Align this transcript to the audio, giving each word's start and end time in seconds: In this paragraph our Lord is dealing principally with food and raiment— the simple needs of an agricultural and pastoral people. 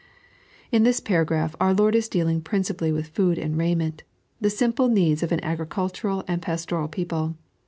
In 0.71 0.81
this 0.81 0.99
paragraph 0.99 1.55
our 1.61 1.75
Lord 1.75 1.93
is 1.95 2.09
dealing 2.09 2.41
principally 2.41 2.91
with 2.91 3.09
food 3.09 3.37
and 3.37 3.55
raiment— 3.55 4.01
the 4.41 4.49
simple 4.49 4.87
needs 4.87 5.21
of 5.21 5.31
an 5.31 5.43
agricultural 5.43 6.23
and 6.27 6.41
pastoral 6.41 6.87
people. 6.87 7.35